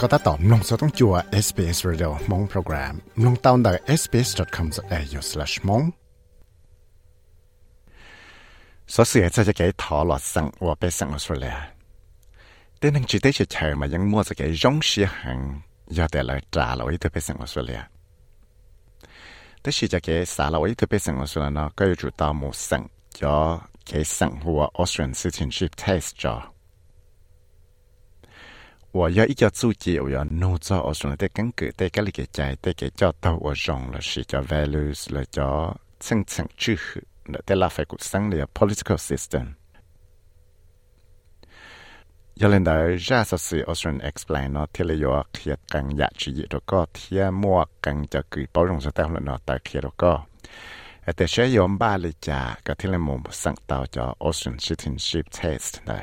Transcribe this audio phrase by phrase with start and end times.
[0.00, 1.14] ก็ตัดต่อมลงสต้องจัว
[1.44, 5.84] SBS Radio มงโปรแกรมลงตาวน์ดัก sbs.com.au/mong
[8.94, 11.56] สอเสียจะจะเกถอหลอดสังอวไปสังออสเตรเลีย
[12.78, 15.38] แต่นังจีได้เฉยมายังมั่วจะเกย่องเสียหัง
[15.96, 17.80] ยาแต่ละจ่าเราไอ้เธอไปสังออสเตรเลีย
[19.60, 22.82] แต่สิจะเกสาเราไอ้เธอไปสังออสเตรเลียก็อยู่จุดตาวมูสัง
[23.20, 23.36] จอ
[23.86, 26.57] เกสังหัว Australian Citizenship Test จอ
[28.91, 39.55] 我要一家租借，我要弄做我说的根据对个里个在对个教导我用了是叫 values 了叫层层制衡了对拉菲古生的 political system。
[42.35, 50.13] 有领导ราศสีออสเตรเลีย explain เนาะที่เลยว่าเคลียร์กันอยากจีแล้วก็เที่ยมัวกันจะคือ包容สเตลเนาะแต่เคลียร์แล้วก็
[51.15, 55.99] แต่ใช้ยอมบ้าเลยจ้าก็ที่เลยมุมสั่งต่อจะ Australian citizenship test ได้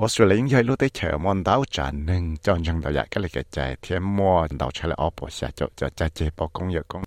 [0.00, 7.02] ออสเตรเลียย่อยรู้ได้เฉยมอนดาวจานหนึ่งจอนยังดาวยากก็เลยกระจายเทียมมัวดาวเฉลออปเสียจดจะจะเจปอกงเยอะกง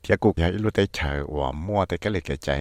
[0.00, 2.60] เทียกูย่อยรู้ได้เฉยว่ามัวแต่ก็เลยกระจาย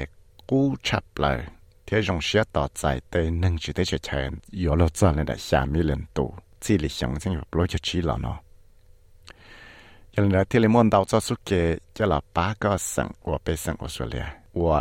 [0.49, 1.37] กู้ชับเลย
[1.83, 4.25] เทียจงเสียต่อใจเตยหนึ่งจุดได้เฉยเฉย
[4.63, 6.25] ยอลจานเลยได้สามีเลนตู
[6.63, 8.37] ที่ลิชงซึ่งแบบรู้จะชี้หรอเนาะ
[10.15, 11.51] ยังเหลือที่เลมอนดาวจะสุเก
[11.97, 14.25] จะหลับป้าก็สั่งว่าไปสั่งออสเตรเลีย
[14.61, 14.77] ว่า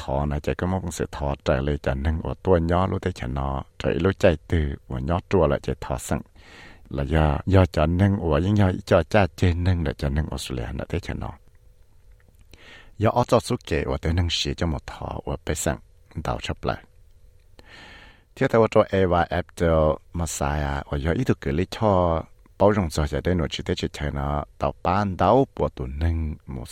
[0.00, 3.46] ถอนะใจก็มองเสียถอใจเลยจะนึ่งว่าตัวย่อรู้ได้ชนะ
[3.78, 6.20] ใจรู้ใจตื่นว่าย่อตัวละจะถอสัง
[6.96, 11.34] ละยอย่อจะนึ่งว่ายังย่อจะจ้าเจนึ่งละจะนึ่งออสเตรเลียนะได้ชนะ
[13.02, 15.76] ย่ออจอสุเกว่าแต่นึ่งเสียจะหมดถอว่าไปสั่ง
[16.24, 16.78] ดาวชับเลย
[18.32, 19.70] เที่ยวแต่ว่าตัวเอวาแอปเจอ
[20.18, 21.92] มาสายอ่ะว่าย่ออีตุกเกลิชอ
[22.58, 24.26] 包容做จะได้หน่วยชิดได้ชิดใช่นะ
[24.60, 26.16] 到บ้านดาวปวดตัวนึ่ง
[26.50, 26.68] หมด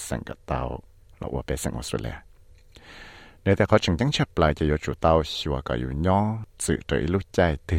[3.49, 6.77] Nếu ta có chứng chứng chấp lại cho chủ tàu xua có yếu nhỏ sự
[6.87, 7.77] tới lúc chạy từ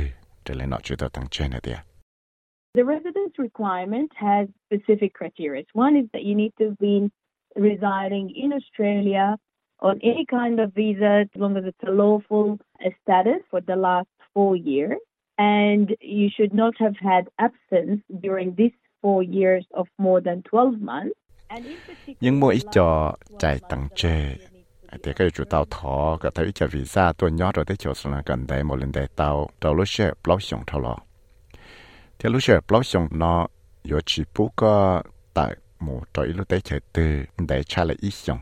[0.48, 1.60] để lên nó chủ tàu tăng trên này
[2.74, 5.62] The residence requirement has specific criteria.
[5.74, 7.08] One is that you need to been
[7.54, 9.36] residing in Australia
[9.76, 12.56] on any kind of visa as long as it's a lawful
[13.02, 15.00] status for the last four years.
[15.38, 18.72] And you should not have had absence during this
[19.02, 21.20] four years of more than 12 months.
[22.20, 24.49] Nhưng mỗi cho chạy tăng trên
[25.02, 28.22] thì cái chủ tàu thọ cái thấy chờ visa tôi nhớ rồi tới chỗ là
[28.26, 30.96] gần đây một lần để tàu tàu lúc xe bao xong thọ lọ
[32.18, 33.46] thì lúc xe bao xong nó
[33.90, 35.02] yo chỉ bố có
[35.34, 38.38] tại một trời lúc tới chờ từ để trả lại ít xong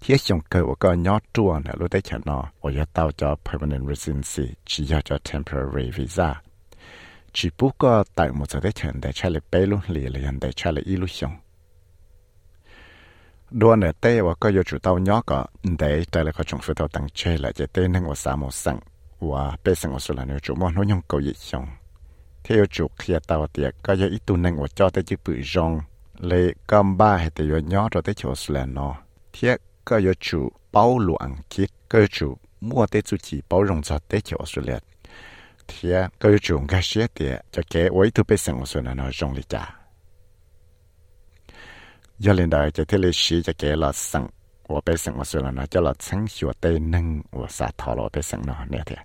[0.00, 3.12] thì xong cơ của cái nhớ chua này lúc tới chờ nó ở nhà tàu
[3.12, 6.42] cho permanent residency chỉ cho cho temporary visa
[7.32, 10.32] chỉ bố có tại một giờ tới chờ để trả lại bé luôn lì là
[10.40, 11.32] để trả lại ít lúc xong
[13.50, 16.60] đua nè tê và có yêu chủ tàu nhỏ có để tại là có chúng
[16.60, 18.78] phải tàu tăng chơi là chỉ tê nên và sáu một sẵn
[19.20, 21.20] và bê sẵn một số là nếu chủ mua nó nhông cầu
[22.44, 25.34] theo chủ kia tàu tiệc có yêu ít tu nên và cho tới chữ bự
[25.54, 25.80] rong
[26.18, 28.96] lệ cầm ba hay tê yêu nhỏ rồi tới chỗ số là nó
[29.32, 31.36] thiết có yêu chủ bao lụa ăn
[31.88, 34.80] có yêu chủ mua tê chủ chỉ bao rong cho tới chỗ số là
[35.68, 38.80] thiết có yêu chủ ngang xế tiệc cho kẻ ấy tu bê sẵn một số
[38.80, 39.77] là nó rong lịch cả
[42.23, 46.23] ารงจอได้โชว์สแลนเทียก็ยจูงกาเชียเตียจะแกไว้ตัวไปสังสนเนาะจงลิจ่า giờ lên đời chỉ thấy lịch sử cho kể là sẵn và bây giờ
[46.23, 48.37] mà là nó cho là sáng sủa tây nâng và sa thọ là bây giờ
[48.47, 48.95] nó nè thế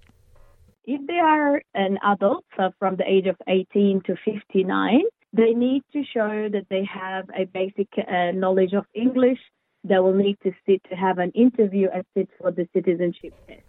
[0.87, 5.03] If they are an adult so from the age of 18 to 59,
[5.37, 9.41] they need to show that they have a basic uh, knowledge of English.
[9.89, 13.63] They will need to sit to have an interview and sit for the citizenship test.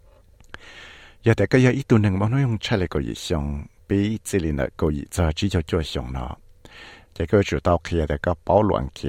[1.22, 3.62] giờ tại cái giờ ít tu nâng mà nó dùng chạy lại cái gì xong,
[3.88, 6.36] bị chỉ là cái gì cho chỉ cho cho xong nó,
[7.18, 9.08] cái cái chủ đạo kia là cái bảo luận kia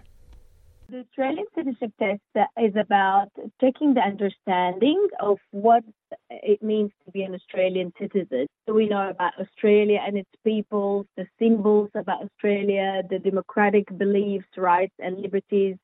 [0.91, 2.21] The Australian citizenship test
[2.61, 3.29] is about
[3.61, 5.85] taking the understanding of what
[6.29, 8.47] it means to be an Australian citizen.
[8.65, 14.47] So we know about Australia and its peoples, the symbols about Australia, the democratic beliefs,
[14.57, 15.77] rights, and liberties.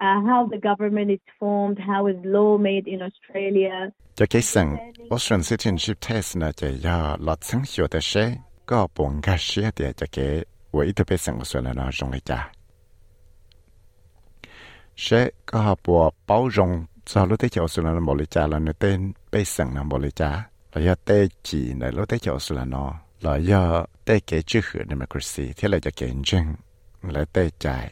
[0.00, 3.92] Uh, how the government is formed, how is law made in Australia.
[4.24, 6.00] Australian citizenship
[12.24, 12.57] test.
[15.02, 15.06] เช
[15.48, 16.70] ก็หาปัวเป้าจง
[17.10, 18.98] สาวลูกเตจอสุนันบริจาเราเนเต้น
[19.30, 20.30] ไปสั่งนำบริจา
[20.70, 21.10] เราอยาเต
[21.46, 22.76] จีในลูกเตจอสุนัน
[23.22, 23.62] เราอยา
[24.04, 26.46] เตเกจื้อหือในมครซีที่เราจะเก่งจัง
[27.12, 27.84] และเตจ่าย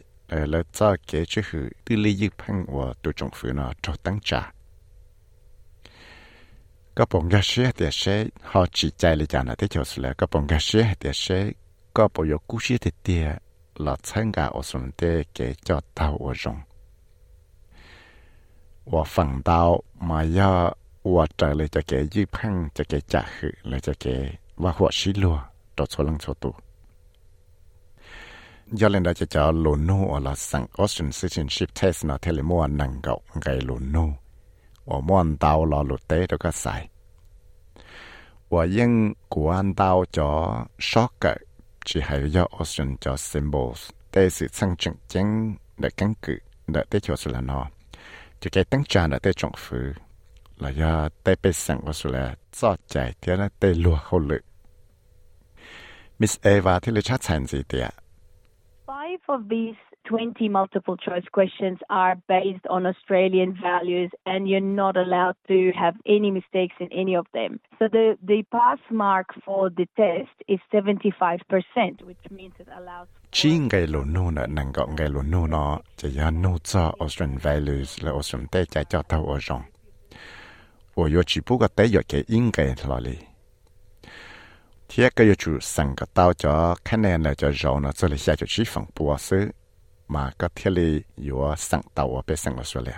[0.51, 4.43] แล้วจ้าเกจื้อหือที่ลียึกพังว่าตัวจงฝืนเนาะจตั้งจ่า
[6.97, 8.19] ก็ปงก็เชียเแต่เชื่
[8.51, 11.41] หอจิตใจเลยจานะที่เจ้สุนันก็ปงก็เชียเแต่เช่
[11.97, 13.27] ก็ประโยชน์กู้เชื่เแต่เย
[13.83, 15.03] หลัดเชิงกาอสุนเต
[15.35, 16.59] เกจอดเตาอวจง
[18.93, 19.71] ว่าฝั่งดาว
[20.09, 20.51] มายา
[21.15, 24.07] ว่าจะเลยจะแกยืดพังจะแกจะหึเลยจะแก
[24.63, 25.37] ว่าหัวชิลัว
[25.77, 26.55] ตัวชลังชตัว
[28.79, 33.97] ยอเลนดาจะจะหลุนโนอลาสั่งออสเตรเลียซิตินชิพเทสนาเทเลมัวนังเกาไงหลุนโน
[34.91, 36.75] อมอนดาวรอหลุดเตะแล้วก็ใส่
[38.53, 38.93] ว่ายัง
[39.33, 40.31] กวนดาวจอ
[40.89, 41.33] ช็อกกะ
[41.87, 46.83] chỉ hay do ocean cho symbols, tê sự sang chừng chén để căn cứ để
[46.91, 47.67] tế cho sự là nó.
[48.47, 49.89] จะแกตั้งจานะเตจงฟือ
[50.61, 54.43] แล้วยาเตไปสั่งว่าสุดแล้วจอดใจเทียนะเตลัวเขาเลย
[56.21, 57.87] มิสเอวาที่เลชาติแนสีเตีย
[58.89, 64.97] five of these 20 multiple choice questions are based on Australian values and you're not
[64.97, 67.61] allowed to have any mistakes in any of them.
[67.79, 71.41] So the, the pass mark for the test is 75%,
[72.05, 75.79] which means it allows chi ngai lo no na nang go ngai lo no na
[75.99, 79.65] cha ya no cha Australian values le Australian te cha cha tao o jong.
[80.97, 83.19] O yo chi pu ga te yo ke in ngai la li.
[84.89, 88.17] Thia ka yo chu sang ga tao cha khanen la cha jong na cha le
[88.17, 89.53] xia chu chi fang pu se
[90.09, 92.97] mà có thiết lý yếu sẵn tàu ở bên sẵn Australia.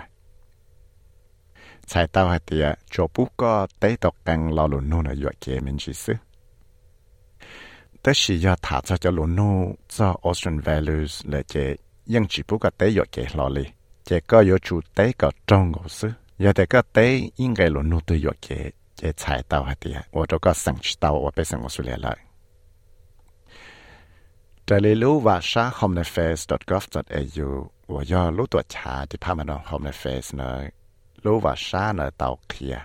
[1.85, 5.61] Chạy tàu hạt tìa, chỗ bú có tế tộc càng lo lùn nụ nở yếu
[5.61, 6.13] mình chỉ sư.
[8.03, 11.75] Tất sĩ yếu cho cho lùn nụ cho Australian Values lệ chế,
[12.05, 13.63] nhưng chỉ bú có tế yếu kê lo lì.
[14.03, 17.69] Chế có yếu chủ tế có trong ngộ sư, yếu tế có tế yên gây
[17.69, 18.31] lùn nụ tư yếu
[19.17, 22.17] chạy tàu hạt tìa, ô chỗ có sẵn tàu ở bên sẵn Australia lại.
[24.71, 27.49] แต่เลยรู้ว่าชา homeface.gov.au
[27.93, 30.61] ว่าย่อรู้ตัวชาที่พามัน homeface เนอะ
[31.23, 32.77] รู้ว่าชาเนอเตาเคลีย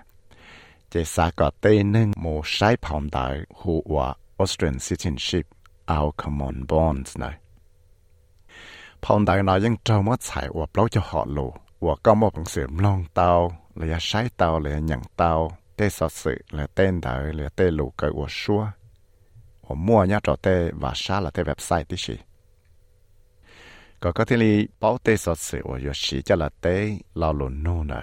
[0.93, 3.27] จะสาก็เต้นึ่งมูใช้พอมดา
[3.61, 4.09] หูว่า
[4.41, 5.47] Australian citizenship
[5.89, 7.35] เอา common bonds เนอะ
[9.05, 11.47] พอมดาเนาะยังเจ้ามัดใส่ว่าเปล่าจะหอโลู
[11.85, 13.31] ว่าก็มอบังเสริมลองเตา
[13.77, 15.33] เลยใช้เตาเลยอย่างเตา
[15.77, 18.65] เต้สอดสื่อเลยเต้นเดาเลยเต้ลูกเกอว่าชัว
[19.63, 22.13] 我mua nhá trò tê và xa là tê website tí xí.
[24.00, 27.34] Có có thể li bảo tê sọ sự của yo xí cho là tê lao
[27.34, 28.01] lùn nô nè.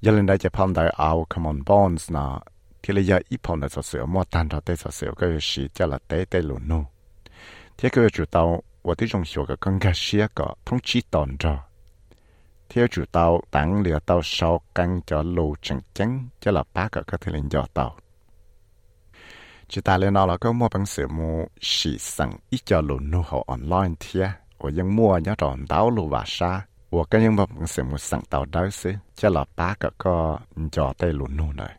[0.00, 2.20] Giờ lên đây chỉ phong đại our common bonds nè,
[2.82, 5.30] thì li giờ ít phong đại sọ sự mua tan trò tê sọ sự cái
[5.30, 6.84] yo xí cho là tê tê lùn nô.
[7.78, 11.58] Thế cái yo chủ tàu 我的种小个更加些个通知当着。
[12.68, 17.04] theo chủ tàu tặng liệu tàu sau căn cho lù chân chân cho là ba cái
[17.06, 17.96] có thể lên do tàu
[19.69, 23.11] chỉ ta lên nó là có mua bằng sự mua chỉ sang ít cho luôn
[23.11, 24.31] nô họ online thia.
[24.59, 26.61] Và ยัง mua nhớ tròn táo lù và xa
[26.91, 28.89] và cái những bằng sự mua sang tàu đó xí.
[29.15, 30.39] Chứ là ba cả có
[30.71, 31.75] cho tay luôn nô này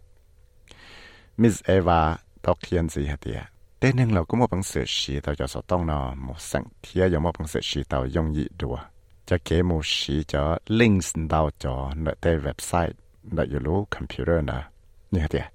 [1.37, 3.43] Miss Eva, tao khiên gì hả tia
[3.81, 6.65] tên nhưng là có một bằng sự chỉ tàu cho sao tông nó một sang
[6.83, 7.09] thia.
[7.09, 8.79] Giống một bằng sự chỉ tàu dùng dị đùa.
[9.27, 12.91] Cho kế một chỉ cho links tàu cho nợ website,
[13.23, 14.64] nợ yếu computer nè.
[15.11, 15.50] Như hả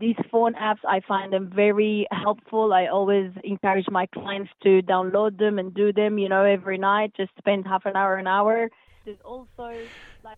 [0.00, 2.72] These phone apps, I find them very helpful.
[2.72, 7.12] I always encourage my clients to download them and do them, you know, every night.
[7.16, 8.70] Just spend half an hour, an hour.
[9.04, 9.72] There's also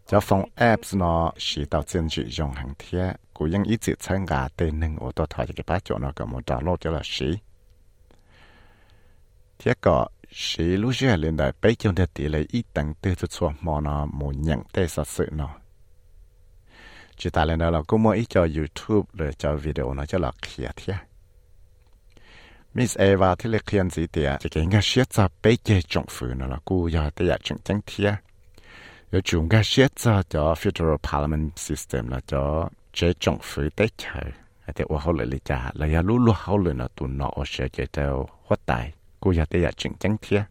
[0.07, 3.95] cho phone apps nó chỉ tạo chân chỉ dùng hàng thiết của những ý chỉ
[3.99, 7.01] 参加 tên nâng ô tô thoại cái bát chỗ nó có một download cho là
[7.05, 7.27] sĩ
[9.59, 13.15] thiết có sĩ lúc trước lên đại bây giờ để tỷ lệ ít tầng tư
[13.15, 15.49] cho chua mà nó một nhận tê sát sự nó
[17.21, 20.33] chỉ ta lên đó là cũng mỗi cho YouTube rồi cho video nó cho là
[20.43, 20.95] khía thia
[22.75, 26.05] Miss Eva thì lấy khiên gì thì chỉ cái nghe xét ra bây giờ trọng
[26.09, 28.15] phụ nó là cô giờ thì là trọng chẳng thia
[29.13, 33.89] rồi chúng nghe xét ra cho federal parliament system là cho chế trọng phụ tế
[33.97, 34.21] chờ
[34.75, 37.31] thì ô hậu lại lý trả là ya lú lú hậu lại nó tụ nó
[37.37, 40.45] ở sẽ chế tao hoạt tài cô giờ thì là trọng chẳng thia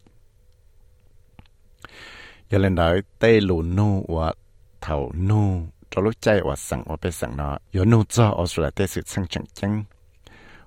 [2.49, 4.33] giờ lên đó tê lù nu và
[4.81, 8.45] thầu nu cho lúc chạy và sẵn ở bên sẵn nó yếu nụ cho ở
[8.45, 9.83] sửa tế sự sẵn chẳng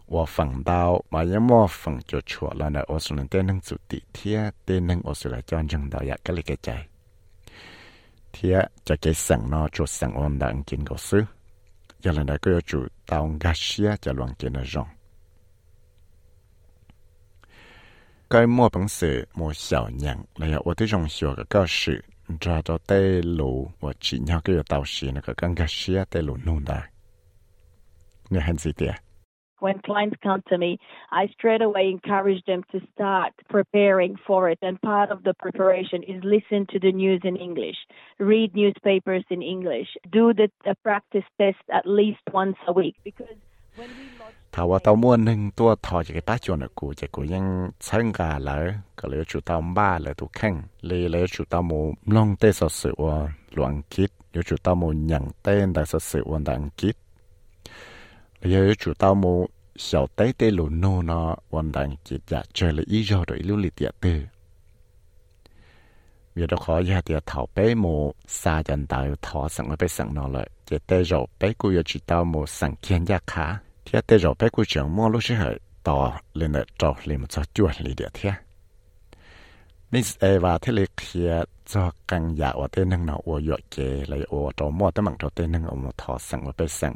[0.08, 3.60] và phẳng đào mà yếu mò phẳng cho chùa là nợ ở sửa tế nâng
[3.60, 6.86] sự tị thia nâng ở sửa cho chẳng đào yạc cái lý cái chạy.
[8.32, 11.22] Thia cho cái sẵn nó cho sẵn ôn đã ăn kiến gạo sư,
[12.02, 14.64] giờ là đã có chủ tao gà xia cho loạn kiến ở
[18.32, 22.00] cái mua bằng sự mua xảo nhàng là ở thế trong xưa cái sự
[29.62, 30.78] when clients come to me,
[31.12, 34.58] I straight away encourage them to start preparing for it.
[34.60, 37.76] And part of the preparation is listen to the news in English,
[38.18, 40.50] read newspapers in English, do the,
[40.82, 43.36] practice test at least once a week because
[44.53, 47.45] ถ้าว่าตัวม้วนหนึ่งตัวถอดจากป้าจวนกูจะกูยัง
[47.83, 48.65] เชิงกาเลย
[48.99, 50.53] ก็เลยจุดตามบ้าเลยตัวแข่ง
[50.85, 51.79] เลยเลยจุดตามมู
[52.15, 53.15] ลองเตสสือว่า
[53.53, 56.95] หลวงคิดอยู่จุดตามมูยังเต้นแต่สือวันดังคิด
[58.49, 59.33] เลยจุดตามมู
[59.87, 61.13] 小呆呆路弄呢，
[61.53, 64.19] วันดังคิดจะเจอเลยอีจอโดยลุลิเตียตือ
[66.33, 67.95] เวียดขอยาเดียถาไปมู
[68.39, 73.45] ซาจันดาวถอสั่งไปสั่งนอเลยจะเตจไปกูอยู่จุดตามมูสั่งเขียนยาขา
[73.92, 77.30] thế tế rồi bé cô trường mua lúc sẽ tỏ lên ở trò lên một
[77.30, 78.32] cho chuột lì địa thế.
[79.90, 84.04] Miss Eva thế lệ kia cho căn nhà ở tên năng nào ở dọa kề
[84.06, 86.66] lại ở trò mua tới mạng trò tên năng ở một thọ sang và bé
[86.66, 86.94] sang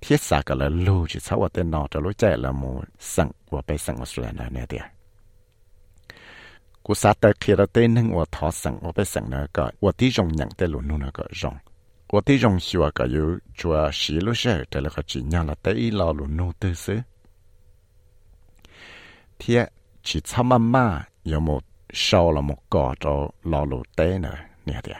[0.00, 2.82] thiết xa cả là lưu chỉ sau ở tên nào trò lối chạy là một
[2.98, 4.84] sang và bé sang ở sửa này nè địa
[6.82, 9.72] cú sát tới kia là tên năng ở thọ sang và bé sang nữa cái
[9.80, 11.56] ở tí rong nhận tên luôn nữa cái rong
[12.09, 17.03] 我对种小个有做西路时，这了个只娘了得一老路弄得是。
[19.39, 19.71] 天
[20.03, 24.29] 去草妈妈有冇烧了冇搞着老路得呢？
[24.63, 24.95] 你的。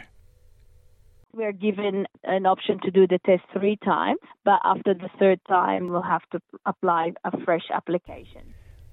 [1.36, 5.40] We are given an option to do the test three times, but after the third
[5.48, 8.44] time, we'll have to apply a fresh application.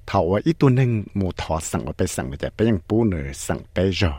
[0.07, 4.11] 头我一度能冇头上我被上个在被人不能上被肉。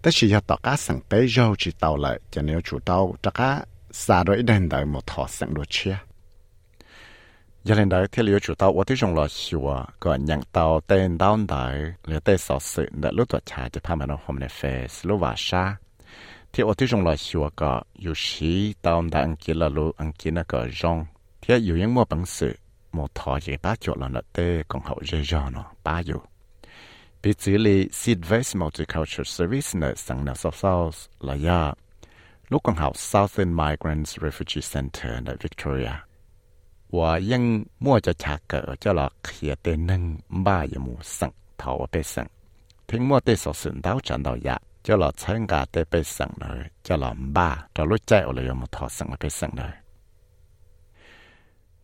[0.00, 3.50] แต่ชียต่อก้าสั่งไปโยจีเตาเลยจะเนียวจูเตาจะก้า
[4.04, 5.96] สาโดยเดินได้หมดถอดสั่งโดยเชีย
[7.66, 9.68] ยันเล่นได้ที่เลี้ยวจูเตาว่าที่จงรอชัว
[10.04, 11.64] ก่อนยังเตาเต้นดาวน์ได้
[12.04, 14.60] เหลือเต้สอดสื่อแต่รู้ตัวชาจะพามันเอาโฮมในเฟ
[14.90, 15.64] ซรู้ว่าชา
[16.52, 17.72] ที่ว่าที่จงรอชัวก็
[18.02, 20.98] อยู่ชีเตาได้อังกฤษละรู้อังกฤษน่ะก็จง
[21.42, 22.54] ที่อยู่ยังมัวปังสื่อ
[22.94, 26.20] หมดถอดจะป้าจดแล้วเต้ของเขาเยอะๆเนาะป้าอยู่
[27.22, 31.74] bị xử lý Sidvest Multicultural Service nợ sang nợ sau sau là ya
[32.48, 35.92] lúc còn học Southern Migrants Refugee Center tại Victoria.
[36.90, 37.42] Vàยัง
[37.84, 40.02] มั่วจะฉากเกิดจะหลอกเขียเตนึง
[40.46, 42.28] บ้าอย่ามูสั่งเท่าไปสั่ง
[42.88, 49.74] ทิ้งมั่วเตสอสินดาวจันดาวยะจะหลอกเชิงกาเตไปสั่งเลยจะหลอกบ้าจะรู้ใจเอาเลยอย่ามูทอสั่งไปสั่งเลย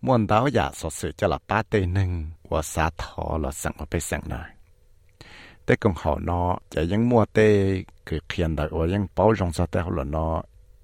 [0.04, 2.10] ม่วนดาวยะสอสิจะหลอกป้าเตนึง
[2.50, 4.34] ว่าสาทอหลอกสั่งไปสั่งเล
[5.65, 9.35] ย tế công họ nó chỉ những mua tế cái khiên đại và những bảo
[9.35, 10.43] rong sa tế họ là nó.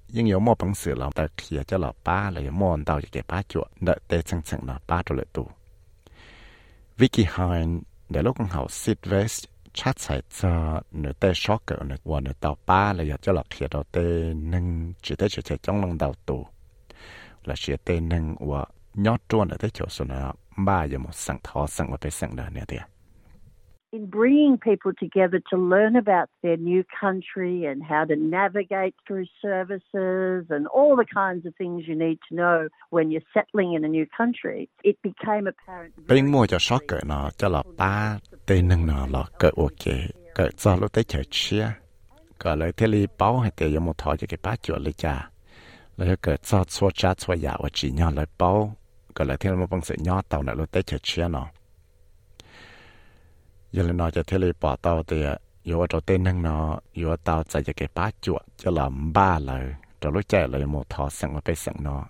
[0.09, 2.99] Những yếu mua bằng sự là tại kia cho là ba là mua ăn tàu
[3.11, 5.47] cái ba chuột, đợi tế chân chân là ba cho lại tụ
[6.97, 11.75] Vicky Hine để lúc con họ sit vest chat sai cho nửa tế sót cỡ
[11.85, 14.01] nửa và nửa tàu ba là cho là kia đầu tế
[14.35, 16.47] nâng, chỉ tế chỉ trong lòng đầu tụ
[17.43, 21.15] là chỉ tế nâng và nhót truôn ở tế chỗ số nào ba giờ một
[21.15, 22.81] sang thọ sang và tế sang đời nè tiệt
[23.91, 29.25] in bringing people together to learn about their new country and how to navigate through
[29.41, 33.83] services and all the kinds of things you need to know when you're settling in
[33.83, 35.93] a new country, it became apparent.
[36.07, 39.93] Bên mua cho sót cỡ nó cho là ba tên nâng nó là cỡ ok
[40.35, 41.67] cỡ cho lúc tới chờ chia
[42.37, 45.29] cỡ lấy thế li báo hay tế một thọ cho cái bá chuột lấy cha
[45.97, 48.75] lấy cỡ cho chua cha chua giả và chỉ nhau lấy báo
[49.13, 51.47] cỡ lấy thế một bằng sự nhau tàu này lúc tới chờ chia nó
[53.71, 55.23] giờ là nó cho thế là bỏ tàu thì
[55.63, 59.39] yếu cho tên năng nó yếu tàu chạy cho cái bá chuột cho làm ba
[59.39, 62.05] lời cho lúc chạy là một thọ sang mà phải sang nó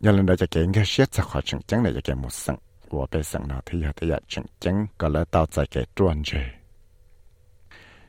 [0.00, 2.32] giờ là nó cho cái cái xét cho khỏi chừng chắn này cho cái một
[2.32, 2.56] sang
[2.88, 5.86] của phải sang nó thì giờ thì giờ chừng chắn có lẽ tàu chạy cái
[5.96, 6.44] truan chơi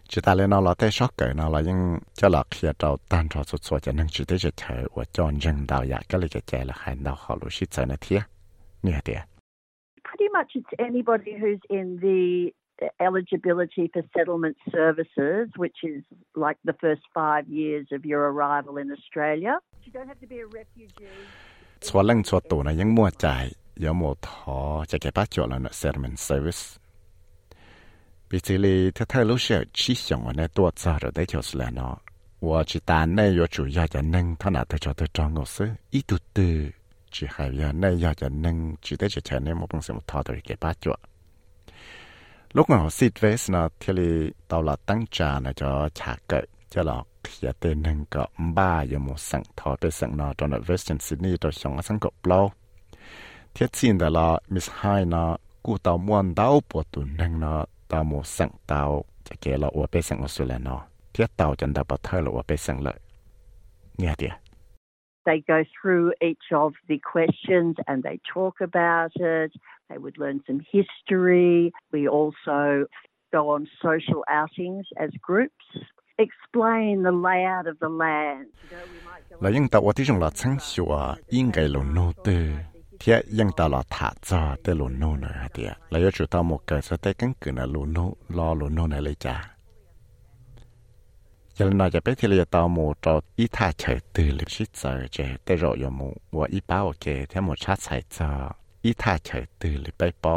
[0.07, 2.97] chỉ ta lên nó là tới sót cỡ nó là những cho là khi tàu
[3.09, 6.01] tan cho số số cho nên chỉ tới cho chơi và cho nhân đạo ya
[6.09, 8.21] cái này cái chạy là hai đạo họ lúc xịt chạy nó thiệt
[8.83, 9.30] nè thiệt
[10.31, 12.51] much it's anybody who's in the
[13.00, 16.03] eligibility for settlement services, which is
[16.35, 19.59] like the first five years of your arrival in Australia.
[19.83, 21.07] You don't have to be a refugee.
[21.81, 22.03] Xóa
[25.73, 26.79] settlement service.
[37.11, 39.93] chỉ hai giờ nay giờ giờ nâng chỉ tới chỉ chờ nên một bằng sự
[39.93, 40.99] một thọ thôi cái ba chuột
[42.53, 46.47] lúc nào xịt vé nó thì là tàu là tăng trà này cho trả cậy,
[46.69, 47.03] cho là
[47.39, 48.25] giờ tên nâng có
[48.55, 51.99] ba giờ một sẵn thọ tới sẵn nó trong nó Western Sydney cho sống sẵn
[51.99, 52.51] cột lâu.
[53.53, 57.65] Thiết xin đó là Miss Hai nó cụ tàu muôn đau bộ tụ nâng nó
[57.87, 60.81] tàu một sẵn tàu cho kể là ủa bê sẵn ở xưa là nó
[61.13, 62.99] thiết tàu chân đào bà thơ là ủa bê sẵn lợi.
[63.97, 64.31] Nghe tiệt
[65.25, 69.51] They go through each of the questions and they talk about it.
[69.89, 71.71] They would learn some history.
[71.91, 72.87] We also
[73.31, 75.65] go on social outings as groups.
[76.17, 78.47] Explain the layout of the land.
[91.61, 98.29] ยันนาจะไปที่เราจตาหมูเราอีท่าเฉยตื่นหรือชิดเจอเจได้ราอยู่มูว่าอีเป้าโอเคเที่หมูชัดใส่จอ
[98.85, 100.35] อีท่าเฉยตื่นไปเป้า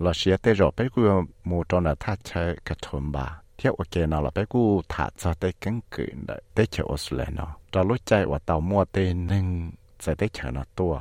[0.00, 1.00] เราเสียแต่รอไปกู
[1.48, 9.46] มูตอนน่ะท่าเฉยกระทนบ่าเที่ยวโอเคนะเราไปกูถ่าเจอได้กังเกินได้ได้เฉยอสเลยเนาะเรารู้ใจว่าเตาหมัวเต็นหนึ่ง
[10.02, 10.94] จะได้เฉยนะตัว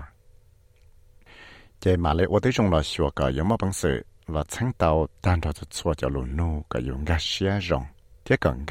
[1.79, 3.83] เจมาเลยว่าที่จงเราชัวก็ยังไม่บังเส
[4.31, 7.85] เราทั้งเตาแต่เราจะชัวจะลุนูก็ยังกัเสียรอง
[8.25, 8.65] xe thế còn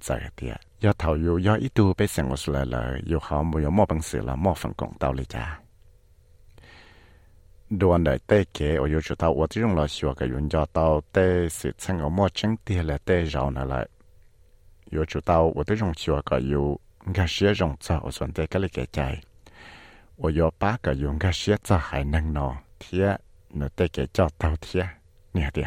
[0.00, 0.48] xe thì
[0.98, 1.16] thầu
[1.60, 1.74] ít
[3.22, 4.02] họ mua mua bằng
[4.36, 5.60] mua công cha
[8.04, 11.48] đại tế kế ở yêu chủ tàu ở trong là cái dùng cho tàu tế
[11.48, 13.88] sự ở mua chân tiền là tế rau này lại
[14.90, 16.78] yêu chú tao, ở trong sửa cái yêu
[17.14, 19.22] gas xe rong cho ở xuân cái cái chạy
[20.18, 22.56] ở yêu ba cái dùng xe cho hải năng nó
[23.50, 24.82] nó tế kế cho tao thế
[25.34, 25.66] nè tiệt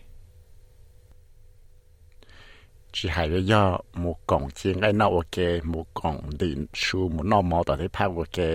[2.93, 7.23] chỉ hay là do một cổng chỉ cái nào ok, một cổng điện su, một
[7.25, 8.45] nọ mò tại thế phá ok.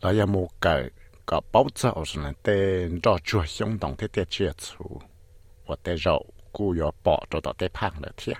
[0.00, 0.90] Là do một cái,
[1.26, 5.00] có bảo trợ ở là tên cho chùa sống đồng thế thế chia chú
[5.66, 8.36] và tên rậu, cú yo bỏ cho tại thế phá là thiệt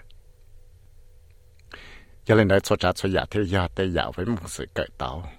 [2.25, 4.89] cho nên đây cho cha, cho nhà thế nhà thế nhà với một sự cải
[4.99, 5.33] tạo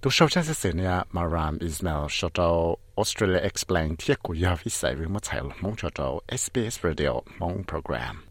[0.00, 4.64] tôi sau chắc sẽ nè Maram Ismail cho cho Australia Explain thiết của nhà với
[4.68, 8.27] sự với một tài mong cho cho SBS Radio mong program.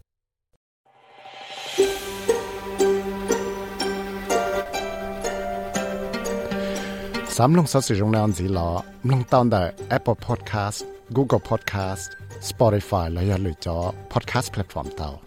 [7.39, 8.69] สามลงสัสิรงนานสีหลอ
[9.11, 9.63] ลงตอนได้
[9.97, 10.79] Apple Podcast
[11.15, 12.03] Google Podcast
[12.49, 13.77] Spotify และอย่าลืมจอ
[14.11, 15.26] Podcast Platform เตา